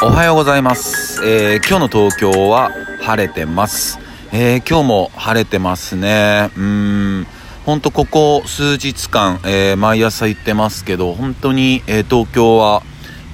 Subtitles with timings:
[0.00, 2.70] おはようございます、えー今日の東京は
[3.02, 3.98] 晴れてます、
[4.32, 6.50] えー今日も晴れてますね。
[6.56, 7.26] うん。
[7.66, 12.84] 本当ここ数日間、えー毎朝言ってますけど本当に、え東京は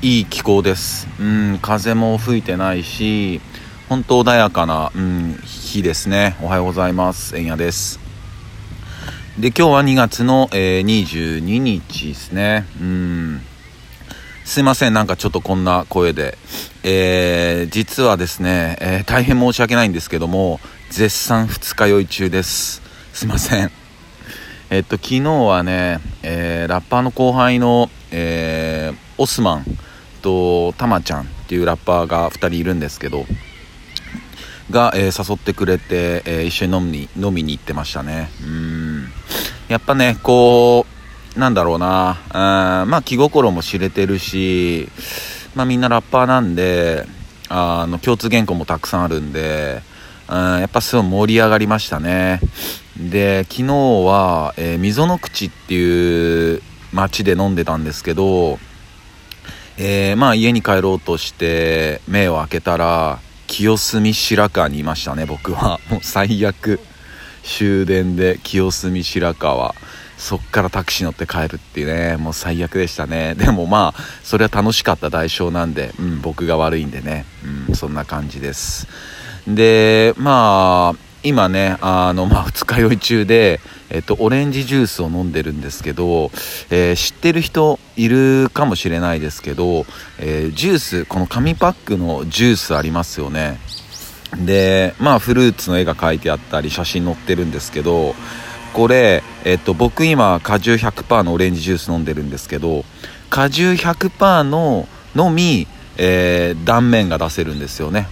[0.00, 1.06] いい気候です。
[1.20, 1.58] うん。
[1.60, 3.42] 風も吹いてないし
[3.90, 6.34] 本当穏やかな、うん、日ですね。
[6.40, 7.36] おはようございます。
[7.36, 8.00] えんやです。
[9.38, 12.64] で今日は2月の、え22日ですね。
[12.80, 13.42] うん。
[14.44, 16.36] すいません、なんかちょっとこんな声で。
[16.82, 22.82] えー、実はですね、えー大変申し訳ないんですけども、絶賛二日酔い中です。
[23.14, 23.70] すいません。
[24.68, 29.64] えっと、昨日はね、えーラッパーの後輩の、えーオスマン
[30.20, 33.24] とタマちゃんっていうラッパーが2人いるんですけど、
[34.70, 38.30] が、えー誘ってくれて、え一緒に飲みに飲みに行ってましたね。
[38.42, 39.08] うん。
[39.68, 40.93] やっぱね、こう、
[41.36, 44.88] なんだろうな、うんまあ気心も知れてるし、
[45.54, 47.06] まあみんなラッパーなんで、
[47.48, 49.82] あの、共通言語もたくさんあるんで、
[50.28, 52.40] うん、やっぱすごい盛り上がりましたね。
[52.96, 58.58] で、昨日は、えー溝の口っていう街で飲んでたんですけど、
[59.76, 65.80] えーまあ家に帰ろうとして目を開けたら清澄白河にいましたね僕は。
[65.90, 66.78] もう最悪。
[67.44, 69.74] 終電で清澄白河。
[70.16, 72.16] そっからタクシー乗って帰るっていうね。
[72.16, 73.34] もう最悪でしたね。
[73.34, 77.26] でもまあそれは楽しかった代償なんで、うん、僕が悪いんでね、
[77.68, 78.86] うん、そんな感じです。
[79.46, 86.30] でまあ今ねあの、まあ、二日酔い中で、えっと、オレンジジュースを飲んでるんですけど、
[86.70, 89.86] えー知ってる人いるかもしれないですけど、
[90.18, 93.58] えージュースこの紙パックのジュースありますよね。
[94.36, 98.14] でまあフルーツの絵が描いてあったり写真載ってるんですけど
[98.72, 102.84] これ、えっと、僕今果汁100%のオレンジジュース飲んでるんですけど
[103.30, 108.08] 果汁100%ののみ、えー断面が出せるんですよね。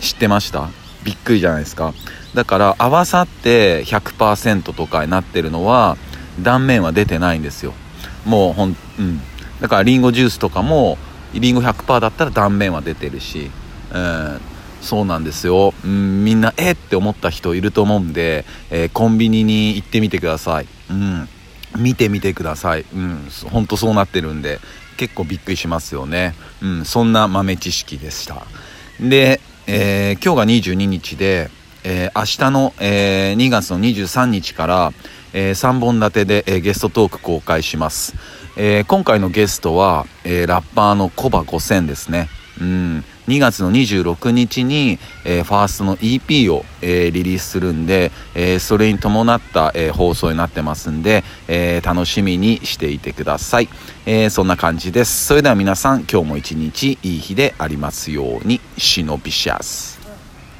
[0.00, 0.68] 知ってました？
[1.02, 1.94] びっくりじゃないですか。
[2.34, 5.96] だから合わさって100%とかになってるのは
[6.40, 7.72] 断面は出てないんですよ。
[8.24, 9.20] もうほんうん。
[9.60, 10.98] だからリンゴジュースとかも
[11.32, 13.50] リンゴ100%だったら断面は出てるし、
[13.92, 14.40] うん、
[14.84, 21.28] そうなんですよ、うん、みんなえって思った人いると思うんで、えーコンビニに行ってみてください、うん、
[21.78, 24.60] 見てみてください、うん、ほんとそうなってるんで
[24.96, 28.46] 結構びっくりしますよね、うん、そんな豆知識でした。
[29.00, 31.50] で、えー今日が22日で、
[31.82, 34.92] えー明日の、えー2月の23日から、
[35.32, 38.14] え3本立てで、えーゲストトーク公開します、
[38.56, 42.28] えー今回のゲストは、えーラッパーのコバ5000ですね。
[42.60, 43.04] うん。
[43.28, 53.68] 2月の26日に、えーファーストの EP を、えーリリースするんで、えーそれに伴った、え放送になってますんで、え楽しみにしていてください、
[54.06, 55.26] えそんな感じです。
[55.26, 58.60] それでは皆さん今日も一日いい日でありますように。
[58.76, 60.03] シノビシャス。